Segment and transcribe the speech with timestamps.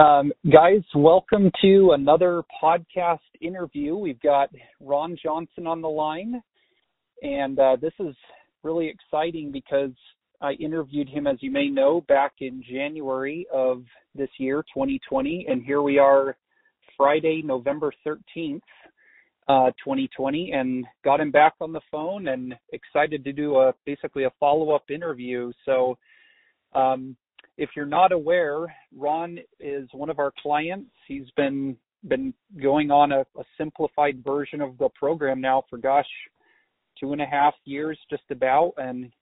[0.00, 3.96] Um, guys, welcome to another podcast interview.
[3.96, 4.48] We've got
[4.80, 6.42] Ron Johnson on the line,
[7.20, 8.14] and uh, this is
[8.62, 9.90] really exciting because
[10.40, 13.84] I interviewed him, as you may know, back in January of
[14.14, 16.34] this year, 2020, and here we are,
[16.96, 18.62] Friday, November 13th,
[19.48, 24.24] uh, 2020, and got him back on the phone and excited to do a basically
[24.24, 25.52] a follow-up interview.
[25.66, 25.98] So.
[26.72, 27.16] Um,
[27.56, 30.90] if you're not aware, Ron is one of our clients.
[31.06, 31.76] He's been
[32.08, 36.08] been going on a, a simplified version of the program now for gosh,
[36.98, 39.12] two and a half years just about, and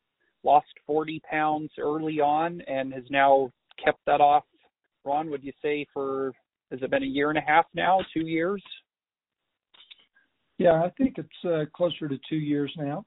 [0.45, 3.51] lost 40 pounds early on, and has now
[3.85, 4.45] kept that off.
[5.05, 6.33] Ron, would you say for
[6.71, 8.63] has it been a year and a half now, two years?
[10.59, 13.05] Yeah, I think it's uh, closer to two years now.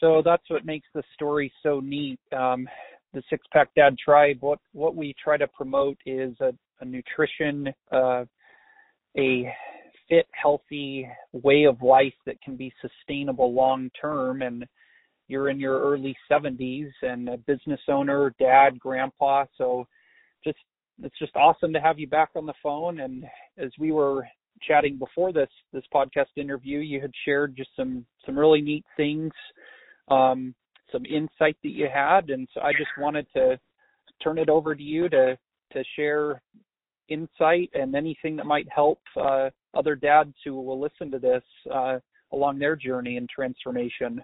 [0.00, 2.18] So that's what makes the story so neat.
[2.36, 2.68] Um,
[3.12, 7.72] the Six Pack Dad Tribe, what what we try to promote is a, a nutrition,
[7.92, 8.24] uh,
[9.16, 9.54] a
[10.08, 14.42] fit, healthy way of life that can be sustainable long term.
[14.42, 14.66] And
[15.28, 19.44] you're in your early 70s and a business owner, dad, grandpa.
[19.56, 19.86] So
[20.44, 20.58] just
[21.02, 23.00] it's just awesome to have you back on the phone.
[23.00, 23.24] And
[23.58, 24.26] as we were
[24.62, 29.32] chatting before this this podcast interview, you had shared just some some really neat things
[30.08, 30.54] um,
[30.92, 33.58] some insight that you had, and so I just wanted to
[34.22, 35.36] turn it over to you to
[35.72, 36.40] to share
[37.08, 41.98] insight and anything that might help uh, other dads who will listen to this uh,
[42.32, 44.22] along their journey and transformation.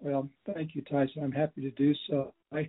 [0.00, 1.22] Well, thank you, Tyson.
[1.22, 2.34] I'm happy to do so.
[2.52, 2.68] I,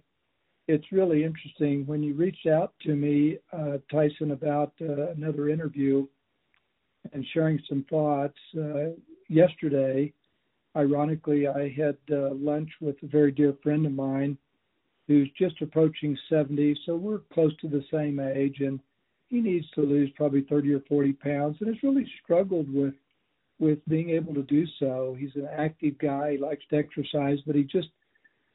[0.67, 6.07] it's really interesting when you reached out to me, uh, Tyson, about uh, another interview
[7.13, 8.91] and sharing some thoughts uh,
[9.27, 10.13] yesterday
[10.75, 14.37] ironically, I had uh, lunch with a very dear friend of mine
[15.07, 18.79] who's just approaching 70, so we're close to the same age, and
[19.27, 22.93] he needs to lose probably 30 or 40 pounds, and has really struggled with
[23.57, 25.15] with being able to do so.
[25.17, 27.87] He's an active guy; he likes to exercise, but he just,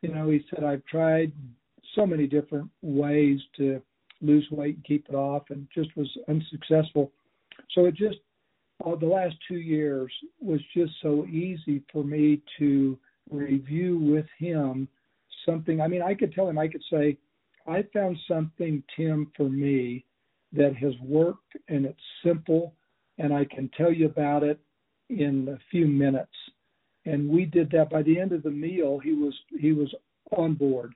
[0.03, 1.33] you know, he said I've tried
[1.95, 3.81] so many different ways to
[4.21, 7.13] lose weight and keep it off, and just was unsuccessful.
[7.75, 8.19] So it just
[8.85, 12.99] uh, the last two years was just so easy for me to
[13.31, 14.89] review with him
[15.47, 15.81] something.
[15.81, 17.17] I mean, I could tell him, I could say,
[17.67, 20.05] I found something, Tim, for me
[20.53, 22.75] that has worked and it's simple,
[23.19, 24.59] and I can tell you about it
[25.09, 26.33] in a few minutes.
[27.07, 27.91] And we did that.
[27.91, 29.93] By the end of the meal, he was he was
[30.37, 30.95] on board.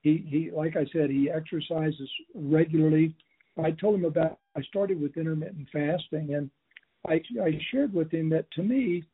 [0.00, 3.14] He he, like I said, he exercises regularly.
[3.62, 4.38] I told him about.
[4.56, 6.50] I started with intermittent fasting, and
[7.06, 9.04] I, I shared with him that to me,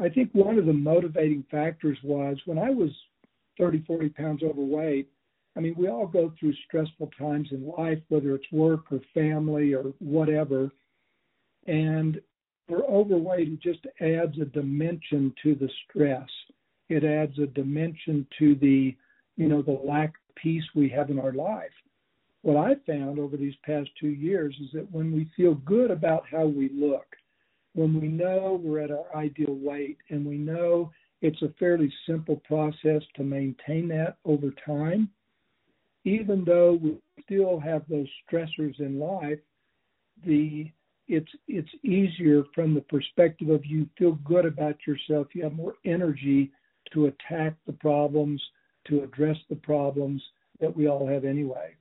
[0.00, 2.90] I think one of the motivating factors was when I was
[3.58, 5.08] 30, 40 pounds overweight.
[5.56, 9.74] I mean, we all go through stressful times in life, whether it's work or family
[9.74, 10.70] or whatever.
[11.66, 12.20] And
[12.68, 16.28] for overweight, it just adds a dimension to the stress.
[16.88, 18.96] It adds a dimension to the,
[19.36, 21.70] you know, the lack of peace we have in our life
[22.42, 26.24] what I've found over these past two years is that when we feel good about
[26.30, 27.16] how we look,
[27.74, 30.90] when we know we're at our ideal weight, and we know
[31.20, 35.10] it's a fairly simple process to maintain that over time,
[36.04, 39.40] even though we still have those stressors in life,
[40.24, 40.70] the
[41.08, 45.28] it's it's easier from the perspective of you feel good about yourself.
[45.32, 46.52] You have more energy
[46.92, 48.42] to attack the problems,
[48.88, 50.22] to address the problems
[50.60, 51.74] that we all have anyway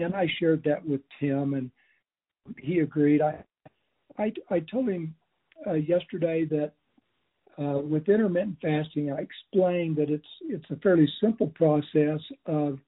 [0.00, 1.70] and I shared that with Tim, and
[2.58, 3.22] he agreed.
[3.22, 3.44] I
[4.18, 5.14] I, I told him
[5.66, 6.72] uh, yesterday that
[7.58, 12.78] uh, with intermittent fasting, I explained that it's it's a fairly simple process of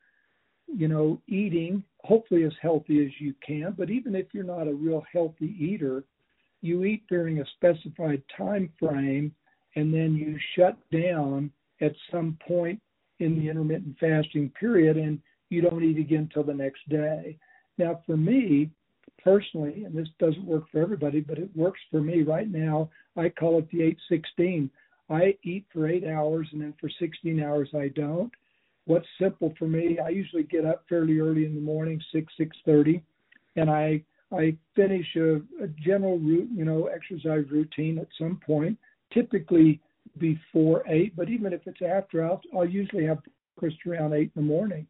[0.67, 3.75] you know eating hopefully as healthy as you can.
[3.77, 6.05] But even if you're not a real healthy eater,
[6.61, 9.35] you eat during a specified time frame,
[9.77, 11.51] and then you shut down
[11.81, 12.81] at some point
[13.19, 15.21] in the intermittent fasting period and
[15.53, 17.37] you don't eat again until the next day.
[17.79, 18.71] Now, for me
[19.23, 22.91] personally, and this doesn't work for everybody, but it works for me right now.
[23.17, 24.71] I call it the 816.
[25.11, 28.33] I eat for eight hours, and then for 16 hours I don't.
[28.87, 29.99] What's simple for me?
[30.05, 33.01] I usually get up fairly early in the morning, six six thirty,
[33.55, 38.77] and I I finish a, a general route, you know, exercise routine at some point,
[39.15, 39.81] typically
[40.19, 41.15] before eight.
[41.15, 43.19] But even if it's after, I'll, I'll usually have
[43.57, 44.89] breakfast around eight in the morning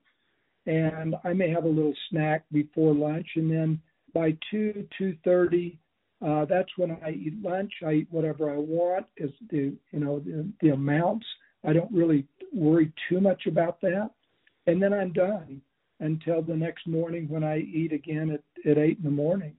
[0.67, 3.81] and I may have a little snack before lunch, and then
[4.15, 5.79] by two two thirty,
[6.25, 7.73] uh, that's when I eat lunch.
[7.85, 11.27] I eat whatever I want, is the you know the, the amounts.
[11.65, 14.11] I don't really worry too much about that.
[14.67, 15.61] and then I'm done
[16.01, 19.55] until the next morning when I eat again at, at eight in the morning.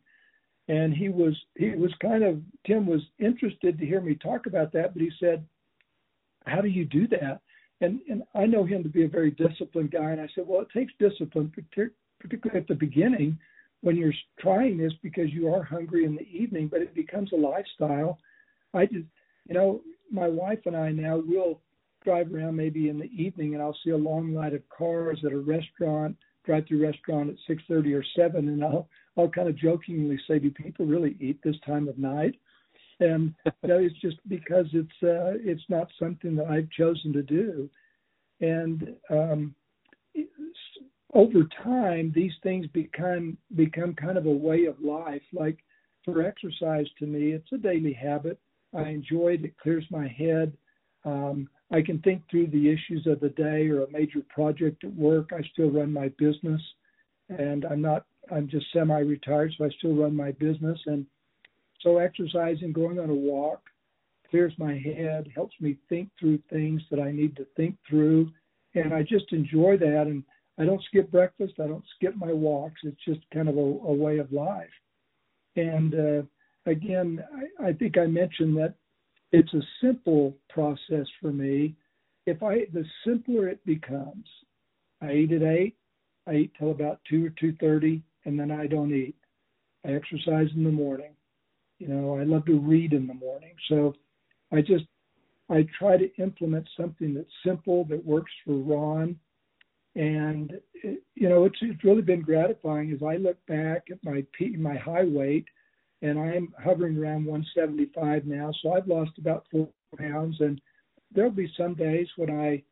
[0.68, 4.72] And he was he was kind of Tim was interested to hear me talk about
[4.74, 5.46] that, but he said,
[6.46, 7.42] "How do you do that?"
[7.84, 10.62] And and I know him to be a very disciplined guy, and I said, "Well,
[10.62, 11.52] it takes discipline,
[12.20, 13.38] particularly at the beginning."
[13.84, 17.36] when you're trying this because you are hungry in the evening, but it becomes a
[17.36, 18.18] lifestyle.
[18.74, 19.06] I just,
[19.46, 21.60] you know, my wife and I now will
[22.04, 25.34] drive around maybe in the evening and I'll see a long line of cars at
[25.34, 26.16] a restaurant,
[26.46, 28.88] drive-through restaurant at 6:30 or 7, and I'll
[29.18, 32.36] I'll kind of jokingly say, "Do people really eat this time of night?"
[33.04, 33.34] And
[33.64, 37.70] know, it's just because it's uh, it's not something that I've chosen to do,
[38.40, 39.56] and um,
[41.14, 45.22] over time these things become become kind of a way of life.
[45.32, 45.60] Like
[46.04, 48.40] for exercise to me it's a daily habit.
[48.76, 49.46] I enjoy it.
[49.46, 50.54] It clears my head.
[51.06, 54.94] Um, i can think through the issues of the day or a major project at
[54.96, 55.32] work.
[55.34, 56.62] I still run my business.
[57.30, 60.80] And i'm not i'm just semi retired so i still run my business.
[60.86, 61.06] And
[61.84, 63.62] so exercising going on a walk
[64.30, 68.30] clears my head helps me think through things that i need to think through
[68.76, 70.24] and i just enjoy that and
[70.58, 71.54] I don't skip breakfast.
[71.60, 72.82] I don't skip my walks.
[72.84, 74.70] It's just kind of a, a way of life.
[75.56, 77.24] And uh, again,
[77.60, 78.76] I, I think I mentioned that
[79.32, 81.76] it's a simple process for me.
[82.26, 84.26] If I, the simpler it becomes,
[85.02, 85.76] I eat at eight.
[86.26, 89.16] I eat till about two or two thirty, and then I don't eat.
[89.86, 91.12] I exercise in the morning.
[91.80, 93.54] You know, I love to read in the morning.
[93.70, 93.94] So
[94.52, 94.86] I just
[95.50, 99.20] I try to implement something that's simple that works for Ron
[99.96, 104.26] and it, you know, it's it's really been gratifying as I look back at my
[104.38, 105.46] P, my high weight,
[106.02, 108.52] and I'm hovering around 175 now.
[108.62, 110.60] So I've lost about four pounds, and
[111.14, 112.64] there'll be some days when I,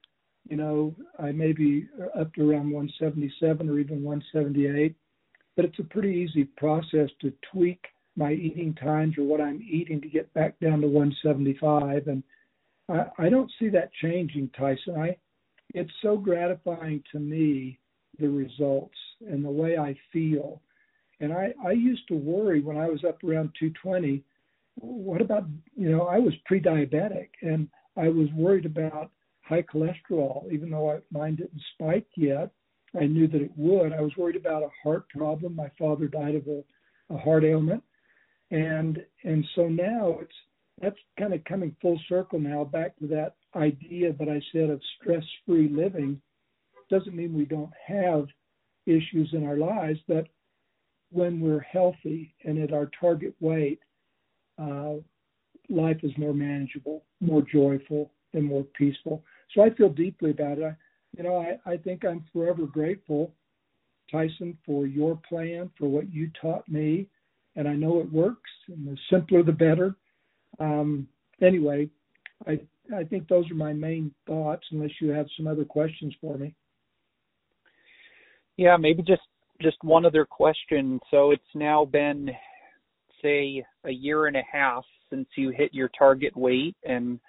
[0.49, 1.87] you know, I may be
[2.19, 4.95] up to around 177 or even 178.
[5.55, 10.01] But it's a pretty easy process to tweak my eating times or what I'm eating
[10.01, 12.07] to get back down to 175.
[12.07, 12.23] And
[12.89, 14.95] I, I don't see that changing, Tyson.
[14.97, 15.17] I
[15.73, 17.79] it's so gratifying to me
[18.19, 18.97] the results
[19.27, 20.61] and the way I feel.
[21.19, 24.23] And I, I used to worry when I was up around 220,
[24.75, 27.67] what about, you know, I was pre diabetic and
[27.97, 29.11] I was worried about
[29.41, 32.51] high cholesterol, even though I, mine didn't spike yet.
[32.99, 33.93] I knew that it would.
[33.93, 35.55] I was worried about a heart problem.
[35.55, 36.63] My father died of a,
[37.13, 37.83] a heart ailment.
[38.51, 40.35] And and so now it's
[40.81, 44.81] that's kind of coming full circle now back to that idea that I said of
[44.99, 46.21] stress free living.
[46.89, 48.27] Doesn't mean we don't have
[48.85, 50.27] issues in our lives, but
[51.11, 53.79] when we're healthy and at our target weight,
[54.57, 54.95] uh,
[55.69, 59.23] life is more manageable, more joyful, and more peaceful.
[59.53, 60.63] So I feel deeply about it.
[60.63, 60.75] I,
[61.17, 63.33] you know, I, I think I'm forever grateful,
[64.09, 67.07] Tyson, for your plan, for what you taught me,
[67.55, 68.49] and I know it works.
[68.67, 69.95] And the simpler, the better.
[70.59, 71.07] Um,
[71.41, 71.89] anyway,
[72.47, 72.59] I
[72.95, 74.65] I think those are my main thoughts.
[74.71, 76.53] Unless you have some other questions for me.
[78.57, 79.21] Yeah, maybe just
[79.61, 80.99] just one other question.
[81.09, 82.29] So it's now been
[83.21, 87.19] say a year and a half since you hit your target weight and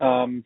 [0.00, 0.44] um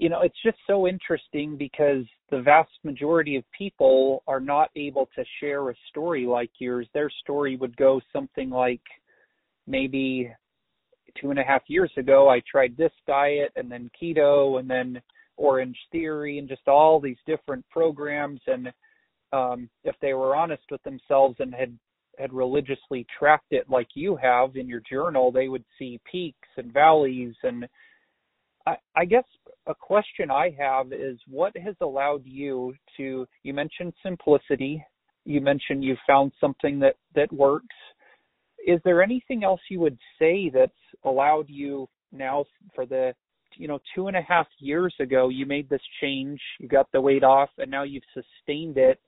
[0.00, 5.08] you know it's just so interesting because the vast majority of people are not able
[5.14, 8.82] to share a story like yours their story would go something like
[9.66, 10.32] maybe
[11.20, 15.00] two and a half years ago, I tried this diet and then keto and then
[15.36, 18.40] Orange Theory and just all these different programs.
[18.46, 18.72] And
[19.32, 21.76] um, if they were honest with themselves and had
[22.18, 26.72] had religiously tracked it like you have in your journal, they would see peaks and
[26.72, 27.34] valleys.
[27.42, 27.66] And
[28.96, 29.24] I, guess
[29.66, 33.26] a question I have is what has allowed you to?
[33.42, 34.84] You mentioned simplicity.
[35.24, 37.74] You mentioned you found something that that works
[38.66, 40.72] is there anything else you would say that's
[41.04, 43.14] allowed you now for the
[43.56, 47.00] you know two and a half years ago you made this change you got the
[47.00, 49.00] weight off and now you've sustained it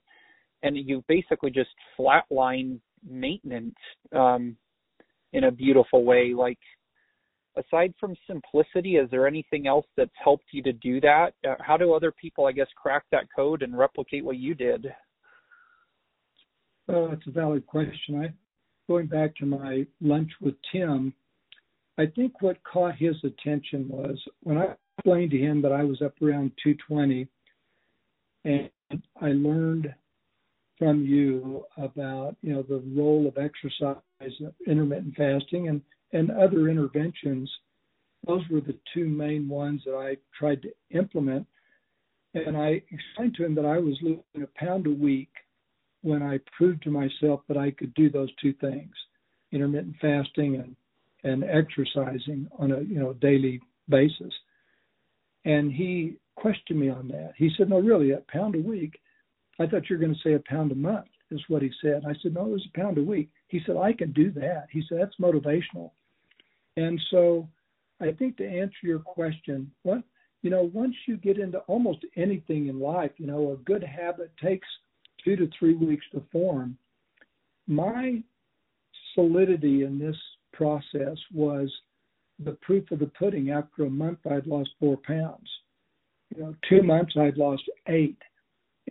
[0.63, 3.75] and you've basically just flatline maintenance
[4.13, 4.55] um
[5.33, 6.59] in a beautiful way like
[7.55, 11.33] aside from simplicity is there anything else that's helped you to do that?
[11.47, 14.87] Uh, how do other people i guess crack that code and replicate what you did?
[16.87, 18.23] Well that's a valid question.
[18.23, 18.33] I
[18.87, 21.13] going back to my lunch with Tim,
[21.97, 26.01] I think what caught his attention was when I explained to him that I was
[26.01, 27.27] up around 220,
[28.45, 28.69] and
[29.21, 29.93] I learned
[30.77, 34.01] from you about you know the role of exercise,
[34.67, 35.81] intermittent fasting, and
[36.13, 37.51] and other interventions.
[38.25, 41.45] Those were the two main ones that I tried to implement.
[42.33, 45.29] And I explained to him that I was losing a pound a week
[46.01, 48.91] when I proved to myself that I could do those two things,
[49.51, 50.75] intermittent fasting and,
[51.23, 54.33] and exercising on a you know daily basis.
[55.45, 57.33] And he questioned me on that.
[57.37, 58.99] He said, No, really, a pound a week.
[59.59, 62.03] I thought you were going to say a pound a month, is what he said.
[62.07, 63.29] I said, No, it was a pound a week.
[63.47, 64.67] He said, I can do that.
[64.71, 65.91] He said, That's motivational.
[66.77, 67.47] And so
[68.01, 70.03] I think to answer your question, what
[70.43, 74.29] you know, once you get into almost anything in life, you know, a good habit
[74.43, 74.67] takes
[75.23, 76.77] two to three weeks to form.
[77.65, 78.21] My
[79.15, 80.17] solidity in this
[80.51, 81.71] process was
[82.43, 83.51] the proof of the pudding.
[83.51, 85.47] After a month, I'd lost four pounds.
[86.35, 88.21] You know, two months, I'd lost eight.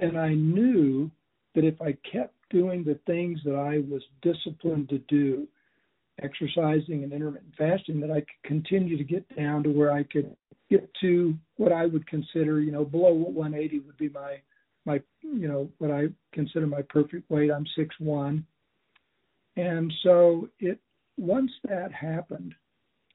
[0.01, 1.11] And I knew
[1.55, 5.47] that if I kept doing the things that I was disciplined to do,
[6.23, 10.37] exercising and intermittent fasting, that I could continue to get down to where I could
[10.71, 14.41] get to what I would consider, you know, below 180 would be my
[14.85, 17.51] my you know what I consider my perfect weight.
[17.51, 18.45] I'm six one,
[19.57, 20.79] and so it
[21.19, 22.55] once that happened,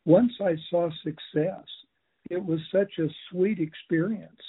[0.05, 1.65] once I saw success,
[2.29, 4.41] it was such a sweet experience.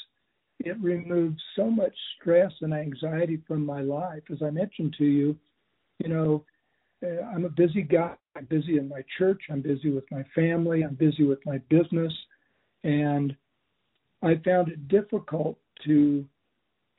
[0.61, 4.23] It removed so much stress and anxiety from my life.
[4.31, 5.37] As I mentioned to you,
[5.99, 6.45] you know,
[7.05, 8.14] Uh, I'm a busy guy.
[8.37, 9.43] I'm busy in my church.
[9.50, 10.83] I'm busy with my family.
[10.83, 12.12] I'm busy with my business.
[12.85, 13.37] And
[14.23, 16.25] I found it difficult to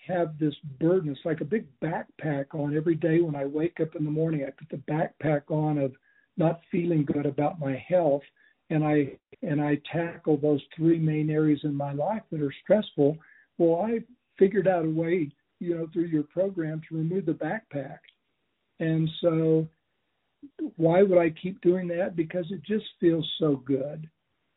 [0.08, 1.12] have this burden.
[1.12, 4.46] It's like a big backpack on every day when I wake up in the morning.
[4.46, 5.94] I put the backpack on of
[6.38, 8.24] not feeling good about my health
[8.70, 13.18] and I and I tackle those three main areas in my life that are stressful.
[13.58, 14.00] Well, I
[14.38, 18.00] figured out a way, you know, through your program to remove the backpack.
[18.80, 19.68] And so
[20.76, 22.16] why would I keep doing that?
[22.16, 24.10] Because it just feels so good.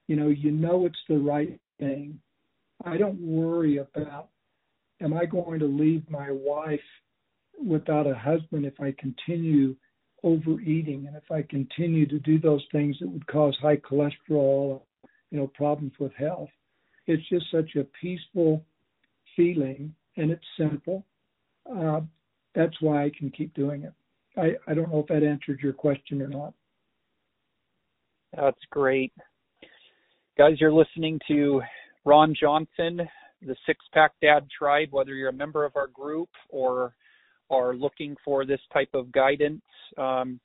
[0.08, 2.20] You know, you know it's the right thing.
[2.84, 4.28] I don't worry about
[5.00, 6.80] am I going to leave my wife
[7.64, 9.76] without a husband if I continue
[10.22, 14.82] overeating and if I continue to do those things that would cause high cholesterol,
[15.30, 16.50] you know, problems with health.
[17.06, 18.64] It's just such a peaceful
[19.34, 21.04] feeling and it's simple.
[21.68, 22.00] Uh,
[22.54, 23.92] that's why I can keep doing it.
[24.36, 26.54] I, I don't know if that answered your question or not.
[28.34, 29.12] That's great.
[30.38, 31.60] Guys, you're listening to
[32.04, 33.00] Ron Johnson,
[33.42, 36.94] the Six Pack Dad Tribe, whether you're a member of our group or
[37.50, 39.62] are looking for this type of guidance.
[39.98, 40.40] Um,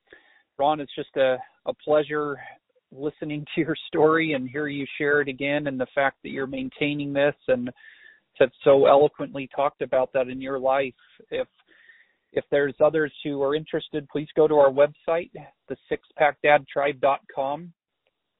[0.58, 2.38] Ron, it's just a, a pleasure
[2.92, 6.48] listening to your story and hear you share it again and the fact that you're
[6.48, 7.70] maintaining this and
[8.40, 10.94] have so eloquently talked about that in your life.
[11.32, 11.48] If
[12.38, 15.32] if there's others who are interested, please go to our website,
[15.68, 17.74] the sixpackdadtribe.com.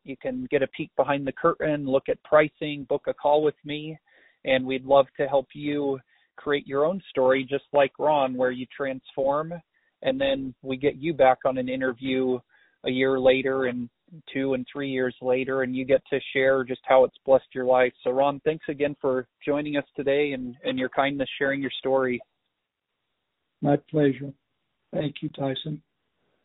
[0.04, 3.56] You can get a peek behind the curtain, look at pricing, book a call with
[3.66, 3.98] me,
[4.46, 6.00] and we'd love to help you
[6.38, 9.54] create your own story, just like Ron, where you transform
[10.02, 12.40] and then we get you back on an interview
[12.86, 13.90] a year later and
[14.34, 17.66] two and three years later and you get to share just how it's blessed your
[17.66, 17.92] life.
[18.04, 22.20] So Ron, thanks again for joining us today and, and your kindness sharing your story.
[23.62, 24.34] My pleasure.
[24.94, 25.82] Thank you, Tyson.